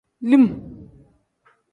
[0.29, 0.45] Lim.